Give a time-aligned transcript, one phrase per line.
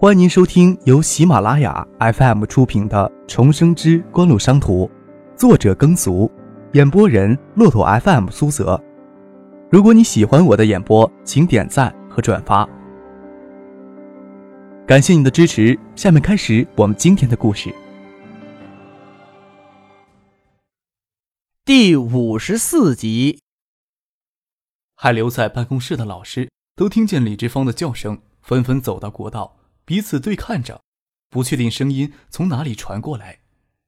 [0.00, 4.86] 欢迎您收听由喜马拉雅 FM 出品的《重生之官路商途》，
[5.36, 6.30] 作者耕俗，
[6.74, 8.80] 演播人骆驼 FM 苏泽。
[9.68, 12.64] 如果你喜欢我的演播，请点赞和转发，
[14.86, 15.76] 感谢你的支持。
[15.96, 17.74] 下面开始我们今天的故事。
[21.64, 23.40] 第五十四集，
[24.94, 29.57] 还留在办公室的老师都听见李志芳的叫声，纷纷走到过道。
[29.88, 30.82] 彼此对看着，
[31.30, 33.38] 不确定声音从哪里传过来。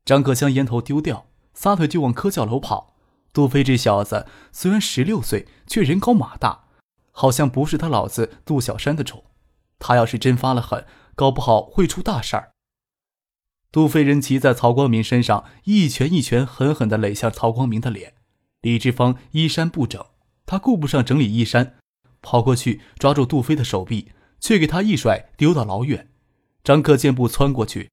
[0.07, 2.97] 张可将烟头丢掉，撒腿就往科教楼跑。
[3.35, 6.65] 杜飞这小子虽然十六岁，却人高马大，
[7.11, 9.25] 好像不是他老子杜小山的种。
[9.79, 12.53] 他要是真发了狠，搞不好会出大事儿。
[13.71, 18.15] 杜飞人骑在曹光明身上，一拳一拳狠狠地垒向曹光明的脸。
[18.63, 20.03] 李志芳衣衫不整，
[20.47, 21.77] 他顾不上整理衣衫，
[22.23, 24.13] 跑过去抓住杜飞的手臂。
[24.41, 26.11] 却给他一甩，丢到老远。
[26.65, 27.91] 张克箭步窜过去，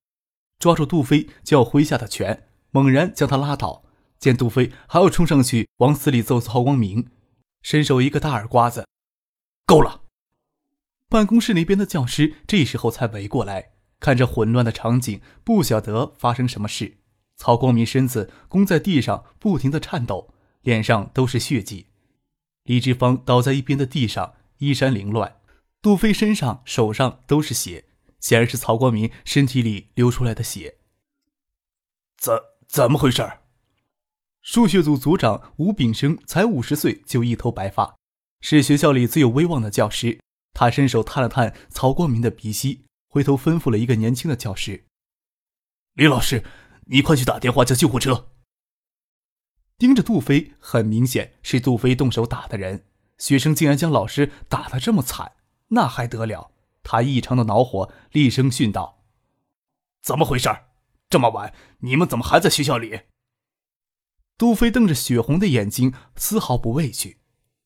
[0.57, 3.83] 抓住杜飞就要挥下的拳，猛然将他拉倒。
[4.19, 7.09] 见杜飞还要冲上去往死里揍曹光明，
[7.61, 8.87] 伸手一个大耳刮子，
[9.67, 10.01] 够了！
[11.07, 16.97] 办公室那边的教师这时候才围过来，看着混乱的场景，不晓得发生什么事。
[17.37, 21.85] 曹光明身子弓在地上，不停的颤抖，脸上都是血迹。
[22.63, 25.37] 李志芳倒在一边的地上，衣衫凌乱。
[25.87, 27.85] 杜飞身上、手上都是血，
[28.19, 30.79] 显然是曹光明身体里流出来的血。
[32.17, 33.25] 怎怎么回事？
[34.41, 37.95] 数学组组长吴炳生才五十岁，就一头白发，
[38.41, 40.19] 是学校里最有威望的教师。
[40.51, 44.83] 他伸手探了探曹光明的鼻息，回头吩咐了一个年轻的教师
[45.95, 46.43] ：“李老师，
[46.87, 48.31] 你快去打电话叫救护车。”
[49.79, 52.83] 盯着杜飞，很明显是杜飞动手打的人。
[53.17, 55.31] 学生竟然将老师打得这么惨！
[55.69, 56.51] 那还得了！
[56.83, 59.03] 他异常的恼火，厉声训道
[60.01, 60.49] ：“怎么回事？
[61.09, 63.01] 这么晚，你们怎么还在学校里？”
[64.37, 67.17] 杜飞瞪着血红的眼睛，丝毫不畏惧。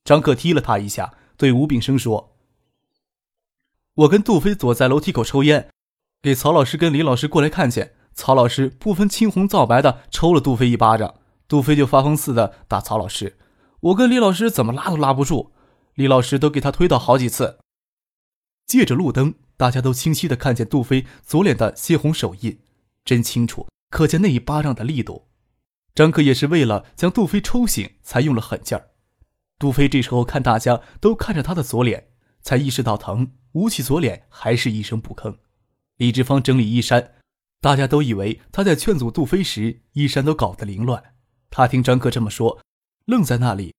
[0.03, 2.35] 张克踢了他一下，对吴炳生说
[3.93, 5.69] ：“我跟杜飞躲在楼梯口抽烟，
[6.23, 11.13] 给曹老师跟李老师过来看见，曹老师不分青红皂白的抽了杜飞一巴掌，
[11.47, 13.37] 杜飞就发疯似的打曹老师。
[13.81, 15.51] 我跟李老师怎么拉都拉不住，
[15.93, 17.59] 李老师都给他推倒好几次。”
[18.71, 22.57] 借着路灯，大家都清晰的看见杜飞左脸的鲜红手印，
[23.03, 25.27] 真清楚，可见那一巴掌的力度。
[25.93, 28.91] 张克也是为了将杜飞抽醒，才用了狠劲儿。
[29.59, 32.07] 杜飞这时候看大家都看着他的左脸，
[32.41, 35.35] 才意识到疼，捂起左脸，还是一声不吭。
[35.97, 37.15] 李志芳整理衣衫，
[37.59, 41.03] 大家都以为他在劝阻杜飞时，衣衫都搞得凌乱。
[41.49, 42.61] 他听张克这么说，
[43.03, 43.75] 愣在那里，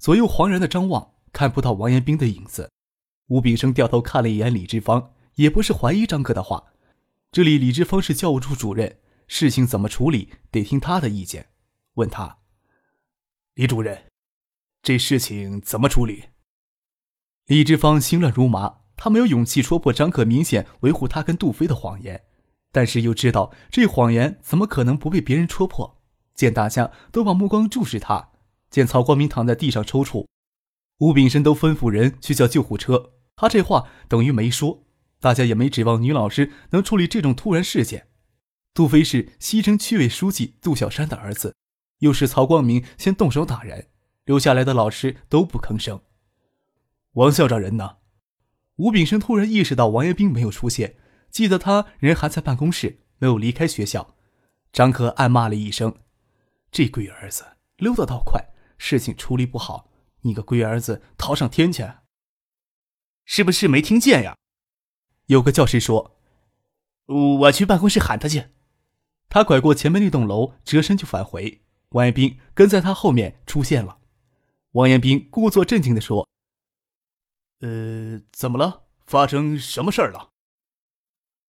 [0.00, 2.68] 左右惶然的张望，看不到王延兵的影子。
[3.32, 6.64] 吴炳生掉头看了一眼李志芳，也不是怀疑张克的话。
[7.30, 11.46] 这里李志芳是教务处主任，事情怎么处理得听他的意见。
[11.94, 12.40] 问他
[13.56, 14.04] ：“李主任，
[14.82, 16.24] 这事情怎么处理？”
[17.48, 22.24] 李志芳心乱如麻，他没有勇气戳破张克明显维护他跟杜飞的谎言，
[22.70, 26.02] 但是又知道这谎言怎么可能不被别人戳破。
[26.34, 28.32] 见大家都把目光注视他，
[28.68, 30.26] 见曹光明躺在地上抽搐。
[30.98, 34.84] 吴炳生都吩咐人去叫救护车，他这话等于没说。
[35.20, 38.08] 大家也没指望女老师能处理这种突然事件。
[38.74, 41.54] 杜飞是西城区委书记杜小山的儿子，
[41.98, 43.86] 又是曹光明先动手打人，
[44.24, 46.00] 留下来的老师都不吭声。
[47.12, 47.98] 王校长人呢？
[48.76, 50.96] 吴炳生突然意识到王彦兵没有出现，
[51.30, 54.16] 记得他人还在办公室，没有离开学校。
[54.72, 55.98] 张可暗骂了一声
[56.72, 57.44] ：“这龟儿子
[57.76, 58.44] 溜得倒快，
[58.76, 59.88] 事情处理不好。”
[60.22, 61.86] 你个龟儿子，逃上天去！
[63.24, 64.36] 是不是没听见呀？
[65.26, 66.16] 有个教师说
[67.06, 68.48] ：“我去办公室喊他去。”
[69.30, 71.62] 他拐过前面那栋楼，折身就返回。
[71.90, 73.98] 王彦斌跟在他后面出现了。
[74.72, 76.28] 王彦斌故作镇静的说
[77.60, 78.82] ：“呃，怎么了？
[79.06, 80.30] 发生什么事儿了？”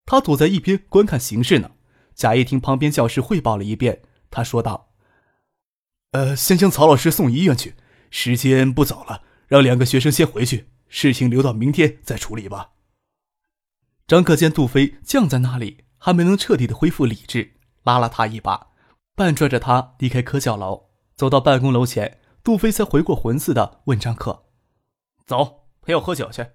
[0.06, 1.72] 他躲在一边观看形势呢。
[2.14, 4.92] 贾一听旁边教师汇报了一遍，他说道
[6.12, 7.74] ：“呃，先将曹老师送医院去。”
[8.10, 12.72] 时间不早了，让两个学生先回去，事情留到明天再处理吧。
[14.06, 18.68] 张克见杜飞僵在那里，还没能彻底的恢复理智，拉了他一把，
[19.14, 24.44] 半拽着他离开科教楼，走到办公楼前，杜飞才回过魂似的问张克
[25.24, 26.46] ：“走，陪我喝酒去。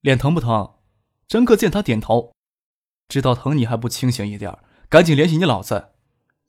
[0.00, 0.74] 脸疼不疼？”
[1.28, 2.32] 张克见他点头，
[3.06, 4.58] 知道疼你还不清醒一点，
[4.88, 5.90] 赶紧联系你老子。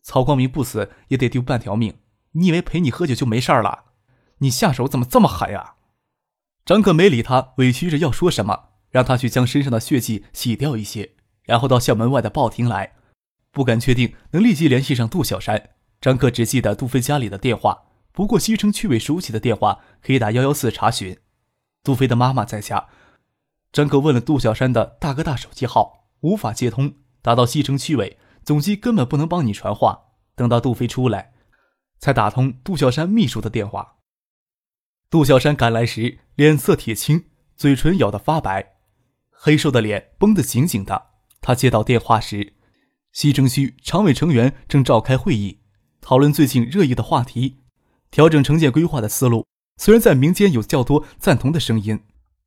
[0.01, 1.99] 曹光明不死也得丢半条命，
[2.31, 3.91] 你以为陪你喝酒就没事了？
[4.39, 5.75] 你下手怎么这么狠呀？
[6.65, 8.69] 张克没理他，委屈着要说什么。
[8.91, 11.11] 让他去将身上的血迹洗掉一些，
[11.43, 12.93] 然后到校门外的报亭来。
[13.51, 15.71] 不敢确定能立即联系上杜小山。
[16.01, 21.15] 张克只记得杜飞家里的电话，不过西城区委书记的电话可以打幺幺四查询。
[21.83, 22.87] 杜飞的妈妈在家。
[23.71, 26.95] 张克问了杜小山的大哥大手机号，无法接通。
[27.21, 30.05] 打到西城区委总机根本不能帮你传话。
[30.35, 31.33] 等到杜飞出来，
[31.99, 33.97] 才打通杜小山秘书的电话。
[35.11, 37.25] 杜小山赶来时，脸色铁青，
[37.57, 38.77] 嘴唇咬得发白，
[39.29, 41.07] 黑瘦的脸绷得紧紧的。
[41.41, 42.53] 他接到电话时，
[43.11, 45.59] 西城区常委成员正召开会议，
[45.99, 47.57] 讨论最近热议的话题——
[48.09, 49.45] 调整城建规划的思路。
[49.75, 51.99] 虽然在民间有较多赞同的声音，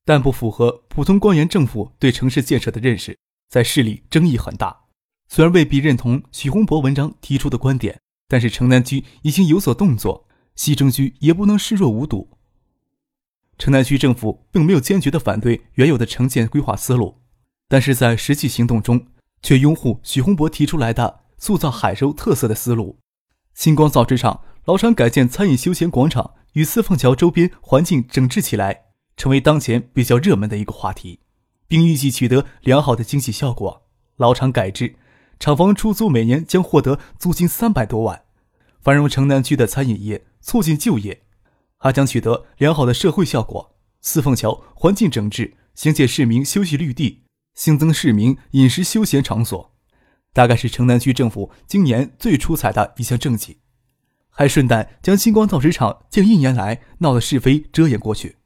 [0.06, 3.18] 但不符合普通官员政府对城市建设的认识，
[3.50, 4.84] 在市里争议很大。
[5.28, 12.30] 虽然未必认同许洪博文章提出的观点，但是城南区已经有所动作，西城区也不能视若无睹。
[13.62, 17.20] 城南区政府并没有坚决的反对原有的城建规划思路，
[17.68, 19.06] 但是在实际行动中
[19.40, 22.98] 却拥护许洪博提出来的塑造海州特色的思路。
[23.54, 28.86] 星光造纸厂老厂改建餐饮休闲广场与四凤桥周边环境整治起来，
[29.16, 31.20] 成为当前比较热门的一个话题，
[31.68, 33.84] 并预计取得良好的经济效果。
[34.16, 34.96] 老厂改制。
[35.38, 38.22] 厂房出租每年将获得租金三百多万，
[38.80, 41.22] 繁荣城南区的餐饮业，促进就业，
[41.82, 43.74] 还将取得良好的社会效果。
[44.00, 47.24] 四凤桥环境整治，兴建市民休息绿地，
[47.54, 49.74] 新增市民饮食休闲场所，
[50.32, 53.58] 大概是城南区政府今年最出彩的一项政绩。
[54.30, 58.36] 还顺带将星光造纸厂近一年来闹的是非遮掩过去。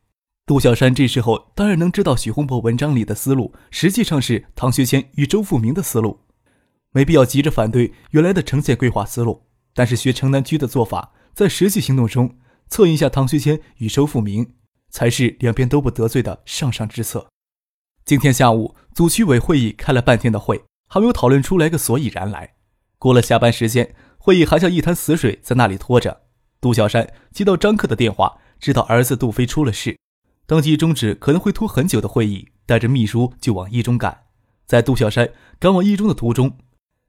[0.47, 6.21] 杜小山这时候当然能知道许洪博文章里的思路，实际上是唐学谦与周富明的思路。
[6.93, 9.43] 没必要急着反对原来的城建规划思路，
[9.75, 12.35] 但是学城南区的做法，在实际行动中
[12.69, 14.55] 策应下唐学谦与周富明，
[14.91, 17.29] 才是两边都不得罪的上上之策。
[18.05, 22.55] 今天下午组区委会议开了半天的会，还没有讨论出来个所以然来。
[22.99, 26.23] 过了下班时间，会议还像一滩死水在那里拖着。
[26.61, 29.99] 杜小山接到张克的电话，知道儿子杜飞出了事，
[30.47, 34.25] 当即终止可能会拖很久的会议，带着秘书就往一中赶。
[34.67, 36.59] 在杜小山赶往一中的途中。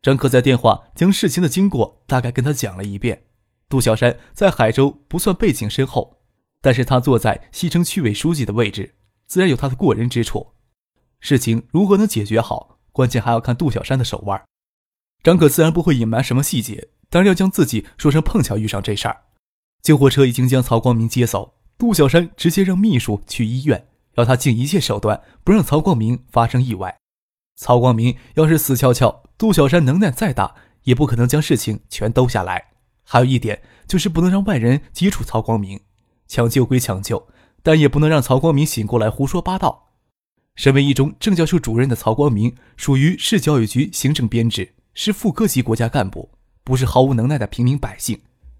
[0.01, 3.23] 张克在电话将事情的经过大概跟他讲了一遍。
[3.69, 6.21] 杜小山在海州不算背景深厚，
[6.61, 10.53] 但是他坐在西城区委书记的位置，自然有他的过人之处。
[11.19, 14.41] 事情如何能解决好，关键还要看杜小山的手腕。
[15.23, 19.23] 张可自然不会隐瞒什么细节，当然要将自己说成碰巧遇上这事儿。
[19.81, 26.97] 救护车已经将曹光明接走，杜小山直接让秘书去医院，要他尽一切手段不让曹光明发生意外。
[27.57, 29.23] 曹光明要是死翘翘。
[29.37, 32.76] 杜小山能耐再大，也不可能将事情全兜下来。
[33.09, 35.79] 还有一点，就是不能让外人接触曹光明。
[36.27, 37.29] 抢救归抢救，
[37.63, 39.93] 但也不能让曹光明醒过来胡说八道。
[40.55, 46.31] 身为一中政教处主任的曹光明，属于市教育局行政编制，是副科级国家干部，
[46.65, 48.19] 不是毫无能耐的平民百姓。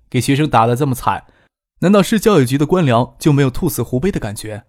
[0.09, 1.25] 给学生打得这么惨，
[1.79, 4.63] 难道市教育局的官僚就没有兔死狐悲的感觉？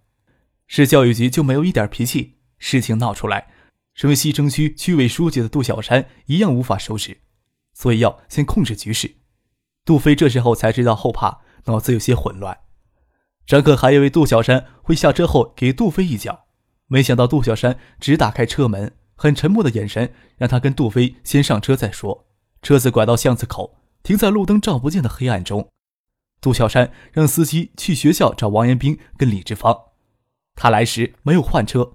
[0.67, 2.39] 市教育局就没有一点脾气？
[2.59, 3.47] 事情闹出来。
[3.95, 7.19] 身为西城区区委书记的杜小山一样无法收拾，
[7.75, 9.18] 所以要先控制局势。
[9.89, 12.59] 杜飞这时候才知道后怕，脑子有些混乱。
[13.47, 16.45] 张克还以为杜小山会下车后给杜飞一脚，
[16.89, 22.27] 没想到杜小山只打开车门，很沉默的眼神让他跟杜飞先上车再说。
[22.61, 25.67] 车子拐到巷子口，停在路灯照不见的黑暗中。
[26.43, 29.75] 杜小山让司机去学校找王延兵跟李志芳，
[30.55, 31.95] 他来时没有换车。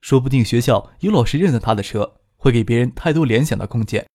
[0.00, 4.06] 说不定学校有老师认得他的车，会给别人太多联想的空间。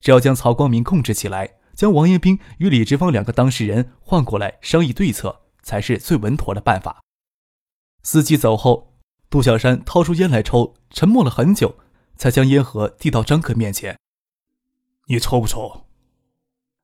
[0.00, 7.02] 只要将曹光明控制起来，将王彦斌与李志芳两个当事人换过来商议对策，才是最稳妥的办法。
[8.02, 8.94] 司机走后，
[9.30, 11.78] 杜小山掏出烟来抽，沉默了很久，
[12.16, 13.98] 才将烟盒递到张克面前
[15.08, 15.86] ：“你抽不抽？”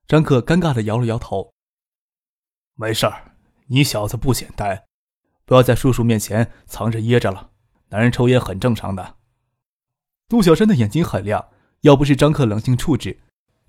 [0.08, 1.52] 张克尴尬的摇了摇头
[2.74, 4.84] ：“没事儿，你小子不简单，
[5.44, 7.50] 不要在叔叔面前藏着掖着了。”
[7.90, 9.16] 男人抽烟很正常的。
[10.28, 11.48] 杜小山的眼睛很亮，
[11.80, 13.20] 要不是张克冷静处置，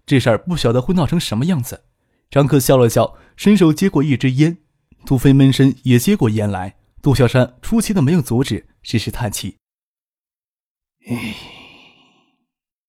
[0.05, 1.85] 这事儿不晓得会闹成什么样子。
[2.29, 4.57] 张克笑了笑，伸手接过一支烟，
[5.05, 6.77] 杜飞闷声也接过烟来。
[7.01, 9.57] 杜小山出奇的没有阻止，只是叹气
[11.09, 11.35] ：“唉，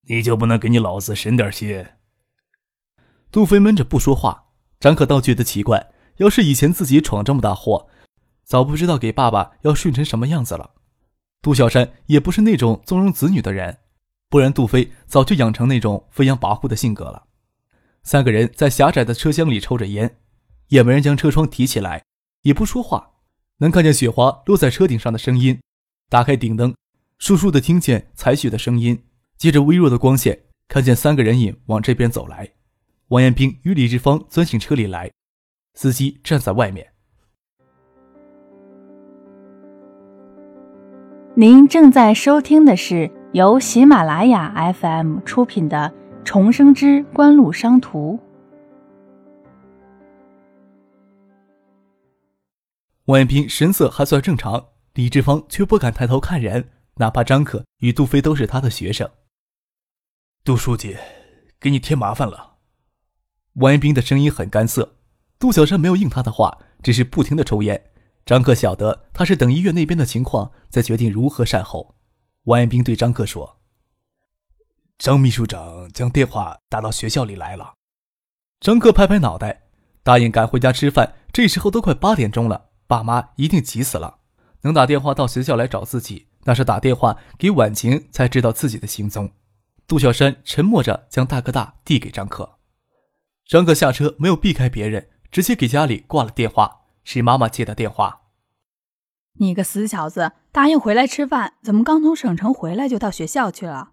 [0.09, 1.87] 你就不能给你老子省点心？”
[3.33, 4.51] 杜飞闷着不说话。
[4.79, 7.89] 张克倒觉得奇怪，要是以前自己闯这么大祸，
[8.45, 10.75] 早不知道给爸爸要训成什么样子了。
[11.41, 13.79] 杜小山也不是那种纵容子女的人，
[14.33, 17.25] 不然杜飞早就养成那种飞扬跋扈的性格了。
[18.03, 20.17] 三个人在狭窄的车厢里抽着烟，
[20.69, 22.03] 也没人将车窗提起来，
[22.41, 23.11] 也不说话。
[23.59, 25.61] 能看见雪花落在车顶上的声音。
[26.09, 26.75] 打开顶灯，
[27.21, 29.05] 簌簌的听见采取的声音，
[29.37, 32.53] 接着微弱的光线，看见三个人影往这边走来。
[33.09, 35.13] 王彦兵与李志芳钻进车里来，
[35.75, 36.91] 司机站在外面。
[41.35, 45.91] 您正在收听的是由喜马拉雅 FM 出品的
[46.23, 48.19] 《重生之官路商途》。
[53.07, 54.63] 王彦斌神色还算正常，
[54.93, 56.69] 李志芳却不敢抬头看人。
[56.97, 59.09] 哪怕张可与杜飞都是他的学生，
[60.45, 60.99] 杜书记，
[61.59, 62.57] 给你添麻烦了。
[63.55, 64.97] 王彦斌的声音很干涩。
[65.39, 67.83] 杜小山没有应他的话，只是不停的抽烟。
[68.27, 71.95] 张克晓得他是等医院那边的情况，再决定如何善后。
[72.45, 73.61] 王彦兵对张克说
[74.99, 77.75] ：“张秘书长将电话打到学校里来了。”
[78.59, 79.69] 张克拍拍脑袋，
[80.03, 81.15] 答应赶回家吃饭。
[81.33, 84.19] 这时候都快八点钟了，爸妈一定急死了，
[84.63, 86.29] 能打电话到学校来找自己。
[86.45, 89.31] 那是打电话给婉晴才知道自己的行踪。
[89.87, 92.59] 杜小山沉默着将大哥大递给张克，
[93.47, 98.22] 张克下车没有避开别人，直接给家里挂了电话，是妈妈接的电话。
[99.35, 103.93] 你个死小子，答应回来吃饭，怎么刚从省城回来就到学校去了？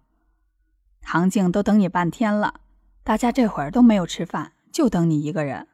[1.00, 2.60] 唐静都等你半天了，
[3.02, 5.66] 大家这会儿都没有吃饭，就等你一个人。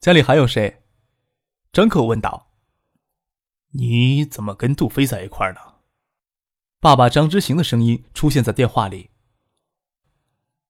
[0.00, 0.82] 家里还有谁？
[1.72, 2.46] 张克问道。
[3.72, 5.60] 你怎么跟杜飞在一块呢？
[6.80, 9.10] 爸爸张之行的声音出现在电话里。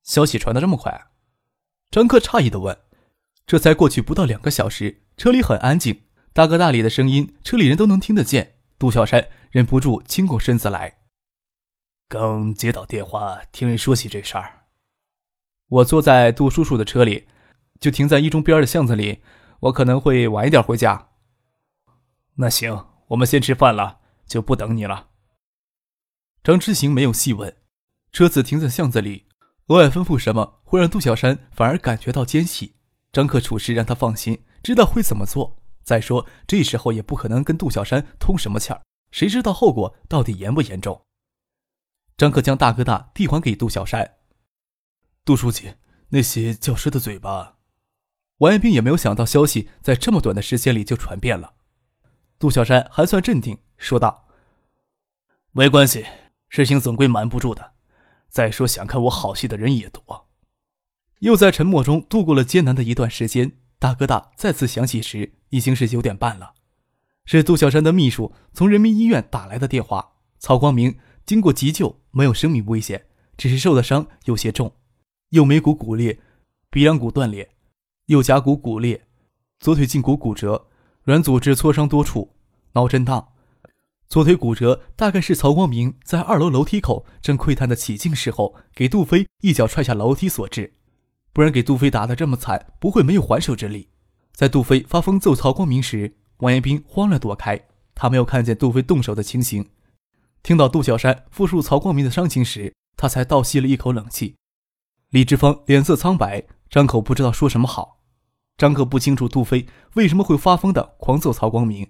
[0.03, 1.09] 消息传得这么快？
[1.91, 2.79] 张克诧异的问。
[3.47, 6.03] 这才过去不到两个小时，车里很安静，
[6.39, 8.61] 大哥大里的声音，车里人都能听得见。
[8.79, 10.99] 杜小山忍不住倾过身子来。
[12.09, 14.67] 刚接到电话，听人说起这事儿。
[15.67, 17.27] 我坐在杜叔叔的车里，
[17.81, 19.21] 就停在一中边的巷子里。
[19.63, 21.09] 我可能会晚一点回家。
[22.37, 22.87] 那行。
[23.09, 25.09] 我们先吃饭了，就不等你了。
[26.45, 27.57] 张之行没有细问，
[28.13, 29.27] 车子停在巷子里，
[29.67, 32.77] 额外吩咐什么会让杜小山反而感觉到奸细。
[33.11, 35.58] 张克处事让他放心，知道会怎么做。
[35.89, 41.07] 再说这时候也不可能跟杜小山通什么气儿，谁知道后果到底严不严重？
[42.19, 44.17] 张克将大哥大递还给杜小山。
[45.25, 45.77] 杜书记，
[46.11, 47.57] 那些教师的嘴巴，
[48.37, 51.55] 王彦斌也没有想到消息在这么短的时间里就传遍了。
[52.39, 54.29] 杜小山还算镇定，说道
[55.53, 56.05] ：“没关系，
[56.51, 57.73] 事情总归瞒不住的。
[58.29, 60.29] 再说，想看我好戏的人也多。”
[61.21, 63.53] 又在沉默中度过了艰难的一段时间。
[63.79, 66.55] 大哥大再次响起时，已经是九点半了。
[67.25, 73.07] 是杜小山的秘书从人民医院打来的电话：曹光明经过急救，没有生命危险，
[73.37, 74.75] 只是受的伤有些重，
[75.31, 76.19] 右眉骨骨裂，
[76.71, 77.51] 鼻梁骨断裂，
[78.07, 79.07] 右甲骨骨裂，
[79.61, 80.67] 左腿胫骨骨折。
[81.05, 82.35] 软组织挫伤多处，
[82.73, 83.29] 脑震荡，
[84.09, 90.78] 左腿骨折，大概是曹光明在二楼楼梯口正窥探的起劲时候，给杜飞一脚踹下楼梯所致。
[91.39, 93.91] 不然给杜飞打得这么惨，不会没有还手之力。
[94.33, 99.71] 在杜飞发疯揍曹光明时，王彦斌慌乱躲开，他没有看见杜飞动手的情形。
[100.43, 104.35] 听到杜小山复述曹光明的伤情时，他才倒吸了一口冷气。
[105.11, 108.01] 李志芳脸色苍白，张口不知道说什么好。
[108.57, 109.65] 张克不清楚杜飞
[109.95, 111.89] 为什么会发疯的狂揍曹光明，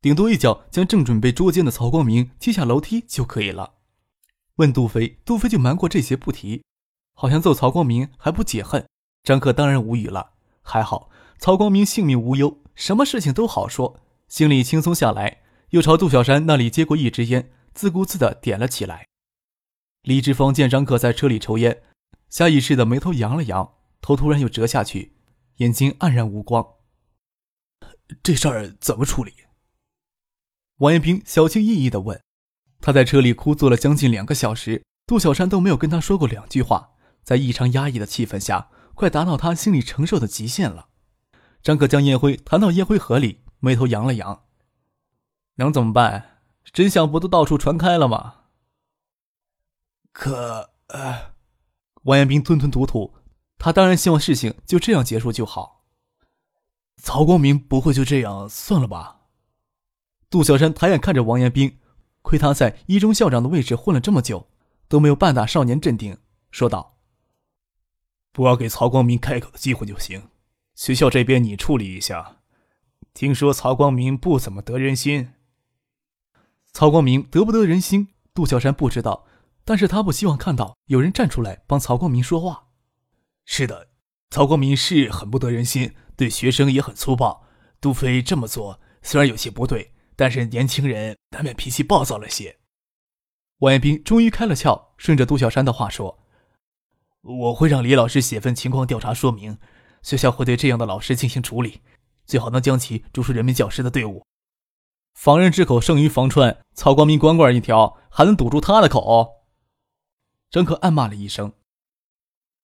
[0.00, 3.74] 顶多一脚将正准备捉奸的曹光明踢下楼梯就可以了。
[4.56, 6.64] 问杜飞，杜飞就瞒过这些不提，
[7.14, 8.86] 好像揍曹光明还不解恨。
[9.22, 19.06] 张克当然无语了，还好曹光明性命无忧，什么事情都好说，心里轻松下来，又朝杜小山那里接过一支烟，自顾自的点了起来。
[20.02, 21.82] 李志峰见张克在车里抽烟，
[22.28, 25.16] 下意识的眉头扬了扬，头突然又折下去。
[25.56, 26.66] 眼睛黯然无光。
[28.22, 29.32] 这事儿怎么处理？
[30.78, 32.20] 王彦兵小心翼翼的问。
[32.80, 36.91] 他在车里哭坐了将近两个小时，杜小山都没有跟他说过两句话，
[37.22, 40.88] 在异常压抑的气氛下，快达到他心理承受的极限了。
[41.62, 44.44] 张可将烟灰弹到烟灰盒里，眉头扬了扬。
[45.56, 46.40] 能怎么办？
[46.72, 48.34] 真相不都到处传开了吗？
[50.12, 50.70] 可……
[50.88, 51.34] 呃，
[52.02, 53.14] 王彦兵吞吞吐吐。
[53.58, 55.84] 他当然希望事情就这样结束就好。
[56.96, 59.20] 曹光明不会就这样算了吧？
[60.28, 61.78] 杜小山抬眼看着王延兵，
[62.22, 64.48] 亏他在一中校长的位置混了这么久，
[64.88, 66.18] 都没有半打少年镇定，
[66.50, 66.96] 说道
[68.32, 70.28] ：“不要给曹光明开口的机会就行。
[70.74, 72.38] 学校这边你处理一下。
[73.14, 75.34] 听说曹光明不怎么得人心。
[76.72, 79.26] 曹光明得不得人心，杜小山不知道，
[79.64, 82.68] 但是他不希望看到有人站出来帮曹光明说话。”
[83.44, 83.88] 是的，
[84.30, 87.44] 曹光明是很不得人心，对学生也很粗暴。
[87.80, 92.56] 杜飞这么做虽然有些不对，但是年轻人难免脾气暴躁了些。
[93.58, 96.18] 王彦斌终于开了窍，顺着杜小山的话说
[97.22, 99.56] ：“我会让李老师写份情况调查说明，
[100.02, 101.80] 学校会对这样的老师进行处理，
[102.26, 104.24] 最好能将其逐出人民教师的队伍。
[105.14, 109.42] 防人之口胜于防川，曹光明光棍一条，还能堵住他的口？”
[110.50, 111.52] 张可暗骂了一声：“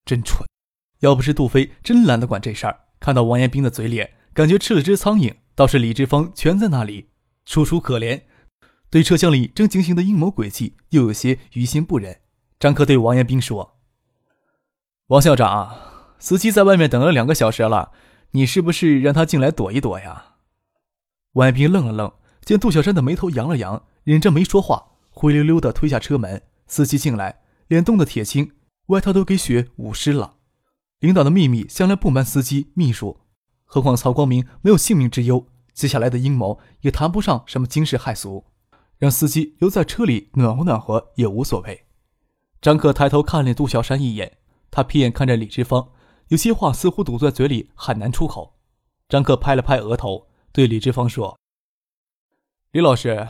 [0.04, 0.48] 真蠢！
[1.00, 5.36] 要不是杜飞真懒得管这事儿，看到王彦斌的嘴脸，感觉吃了只苍蝇。
[5.54, 7.10] 倒是李志芳全在那里，
[7.44, 8.24] 楚楚可怜。”
[8.90, 12.22] 对车厢里正进行的阴谋诡计，又有些于心不忍。
[12.58, 13.77] 张克对王彦斌说
[15.08, 15.74] ：“王校长，
[16.18, 17.92] 司机在外面等了两个小时了，
[18.32, 20.34] 你是不是让他进来躲一躲呀？”
[21.32, 22.12] 王彦斌愣了愣，
[22.42, 26.42] 见杜小山的眉头扬了扬，忍着没说话，灰溜溜的推下车门。
[26.66, 28.52] 司机进来，脸冻得铁青，
[28.88, 30.34] 外套都给雪捂湿了。
[31.00, 33.20] 领导的秘密向来不瞒司机秘书，
[33.64, 38.44] 何况曹光明没有性命之忧，接下来的阴谋也谈不上什么惊世骇俗。
[38.98, 41.86] 让司机留在车里暖和暖和也无所谓。
[42.60, 44.36] 张可抬头看了杜小山一眼，
[44.78, 45.90] 他瞥眼看着李志芳，
[46.28, 48.54] 有些话似乎堵在嘴里，很难出口。
[49.08, 51.36] 张克拍了拍额头，对李志芳说
[52.70, 53.26] ：“李老师，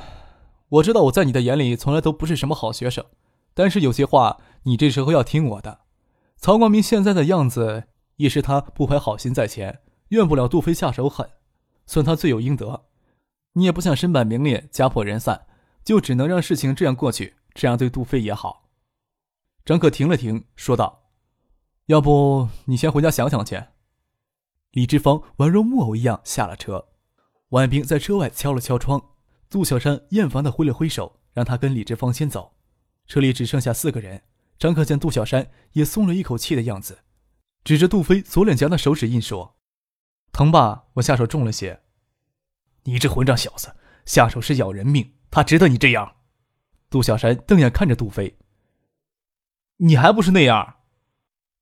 [0.69, 3.03] 我知道我在你的眼里从来都不是什么好学生，
[3.55, 5.81] 但是有些话你这时候要听我的。
[6.37, 7.85] 曹光明现在的样子，
[8.17, 11.31] 也是他不怀好心在前，怨不了杜飞下手狠，
[11.87, 12.85] 算他罪有应得。
[13.55, 15.47] 你也不想身败名裂，家破人散。”
[15.83, 18.69] 就只能让事情这样过去，这样对杜飞也好。
[19.65, 21.05] 张克停了停，说道
[21.89, 23.65] ：“要不你先回家想想去。”
[24.73, 26.89] 李志芳宛若木偶一样下了车，
[27.49, 29.03] 王彦兵在车外敲了敲窗。
[29.51, 32.55] 杜小山厌烦的挥了挥手，让他跟李志芳先走。
[33.07, 34.23] 车里只剩下四个人。
[34.59, 36.99] 张可见杜小山也松了一口气的样子，
[37.65, 39.57] 指着杜飞左脸颊的手指印说
[40.33, 40.87] ：“疼吧？
[40.95, 41.81] 我下手重了些。
[42.83, 46.17] 你这混账小子，下手是要人命！”他值得你这样，
[46.91, 48.37] 杜小山瞪眼看着杜飞。
[49.77, 50.78] 你还不是那样？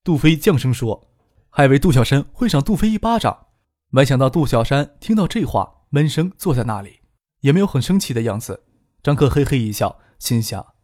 [0.06, 1.10] 杜飞降声说，
[1.50, 3.48] 还以为杜小山会赏杜飞一巴掌，
[3.88, 7.00] 没想到杜小山听到这话，闷声坐在那里，
[7.40, 8.62] 也没有很生气的样子。
[9.02, 10.74] 张克嘿嘿一笑，心想：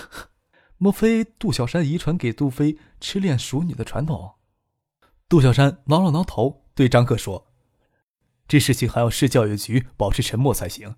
[0.76, 4.34] 莫非杜小山遗传给杜飞痴恋熟女的传统？
[5.30, 7.46] 杜小山挠了挠头，对张克说
[8.46, 10.96] ：“这事情还要市教育局保持沉默才行。”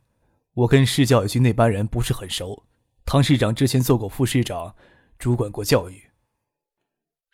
[0.55, 2.65] 我跟市教育局那班人不是很熟，
[3.07, 4.75] 唐市长之前做过副市长，
[5.21, 6.11] 主管过教育。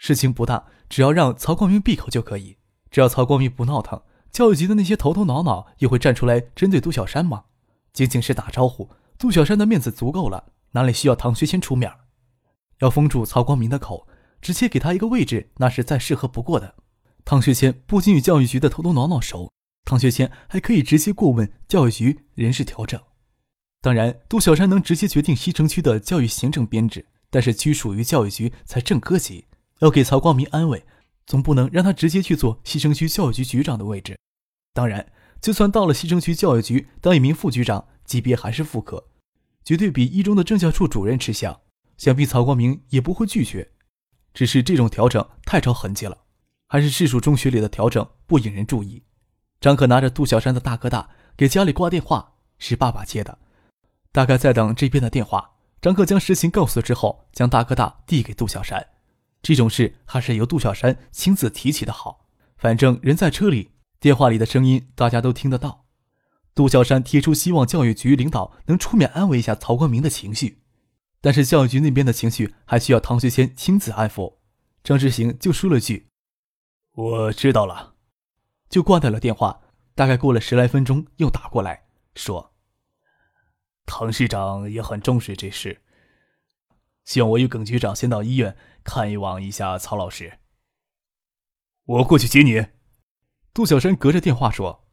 [0.03, 2.57] 事情不大，只要让曹光明闭口就可以。
[2.91, 4.01] 只要曹光明不闹腾，
[4.33, 7.45] 教育局的那些头头脑脑也会站出来针对杜小山吗？
[7.93, 11.93] 仅仅是打招呼，杜小山的面子足够了，哪里需要唐学谦出面？
[12.79, 14.09] 要封住曹光明的口，
[14.41, 16.77] 直接给他一个位置，那是再适合不过的。
[17.27, 19.53] 唐学谦不仅与教育局的头头脑脑熟，
[19.85, 22.99] 唐学谦还可以直接过问教育局人事调整。
[23.83, 29.45] 当然，杜小山能直接决定西城区的教育行政编制，但是区属于教育局才正科级，
[29.81, 30.85] 要给曹光明安慰，
[31.27, 34.19] 总不能让他直接去做西城区教育局局长的位置。
[34.73, 39.09] 当然，就算到了西城区教育局当一名副局长，级别还是副科，
[39.65, 41.61] 绝对比一中的政教处主任吃香，
[41.97, 43.73] 想必曹光明也不会拒绝。
[44.33, 46.19] 只是这种调整太着痕迹了，
[46.69, 49.03] 还是市属中学里的调整不引人注意。
[49.61, 53.39] 张可拿着杜小山的大哥大给家里挂电话，是爸爸接的。
[54.13, 58.87] 大概在等这边的电话，张克将实情告诉之后，将大哥大递给杜小山。
[59.43, 62.27] 这种事还是由杜小山亲自提起的好，
[62.57, 65.87] 反正人在车里，电话里的声音大家都听得到。
[66.55, 70.63] 杜小山提出希望教育局领导能出面安慰一下曹光明的情绪，
[71.21, 74.39] 但是教育局那边的情绪还需要唐学谦亲自安抚。
[74.83, 76.09] 张志行就说了句
[76.95, 77.95] ：“我知道了。”
[78.69, 79.63] 就挂掉了电话。
[79.95, 82.55] 大概过了十来分钟，又打过来，说。
[83.85, 85.83] 唐市长也很重视这事，
[87.05, 90.39] 希望我与耿局长先到医院看一望一下曹老师。
[91.85, 92.67] 我过去接你。
[93.53, 94.85] 杜小山隔着电话说：“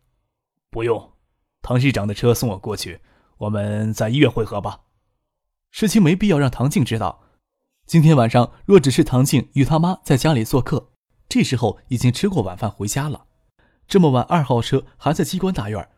[0.72, 1.14] 不用，
[1.62, 3.02] 唐市长的车送我过去，
[3.38, 4.82] 我们在医院会合吧。
[5.70, 7.24] 事情没必要让唐静知道。
[7.86, 10.92] 今天晚上若只是唐静与他妈在家里做客，
[11.30, 13.28] 这时候已经吃过晚饭回家了。
[13.88, 15.90] 这么晚，二号车还在机关大院，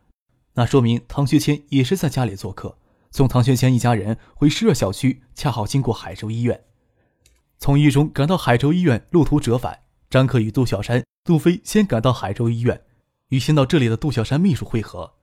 [0.53, 2.77] 那说明唐学谦也是在家里做客。”
[3.11, 6.65] 送唐学谦一家人回施热小区，恰好经过海州医院。
[7.59, 9.81] 从一中赶到海州医院，路途折返。
[10.09, 12.81] 张克与杜小山、杜飞先赶到海州医院，
[13.27, 15.13] 与先到这里的杜小山秘书会合。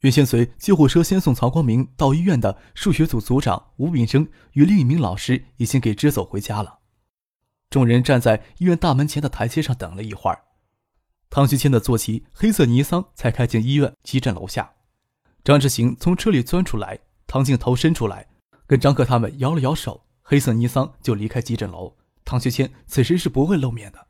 [0.00, 6.78] 原先随救护车先送曹光明到医院的数学组组长吴炳生与另一名老师已经给支走回家了。
[7.70, 10.42] 众人站在医院大门前的台阶上等了一会儿，
[11.28, 14.74] 唐学谦的坐骑黑色尼桑才开进医院急诊楼下。
[15.42, 17.00] 张志行从车里钻出来。
[17.26, 18.28] 唐静头伸出来，
[18.64, 21.96] 跟张克他们摇了摇手，黑色尼桑就离开急诊楼。
[22.24, 24.08] 唐学谦此时是不会露面的。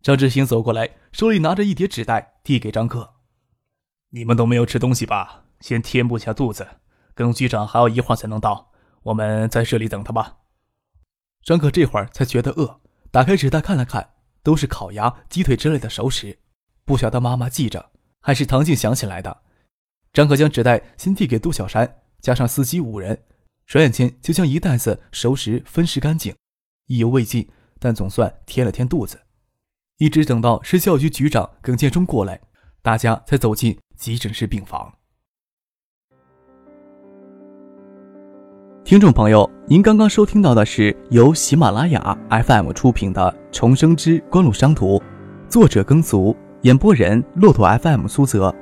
[0.00, 3.14] 张志兴走过来，手里拿着一叠纸袋，递给张克
[4.10, 5.46] ：“你们都没有吃东西吧？
[5.60, 6.64] 先填补下肚子。
[7.12, 8.70] 耿局长还要一会儿才能到，
[9.02, 10.36] 我们在这里等他吧。”
[11.42, 14.10] 张克这会儿才觉得饿，打开纸袋看了看，
[14.44, 16.38] 都是烤鸭、鸡腿之类的熟食，
[16.84, 19.42] 不晓得妈妈记着，还是唐静想起来的。
[20.12, 23.24] 张克将纸袋先递给杜小山，加上司机五人，
[23.66, 26.32] 转眼间就将一袋子熟食分食干净，
[26.86, 27.48] 意犹未尽，
[27.80, 29.18] 但总算填了填肚子。
[29.98, 32.40] 一直等到市教育局局长耿建忠过来，
[32.80, 34.92] 大家才走进急诊室病房。
[38.84, 44.96] 听众朋友，您刚刚收听到的是由喜马拉雅 FM 出品的《重生之官路商途》，
[45.48, 48.54] 作者耕俗，演播人骆驼 FM 苏泽。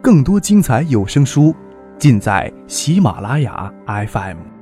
[0.00, 1.52] 更多精彩有声书，
[1.98, 4.53] 尽在喜马拉雅 FM。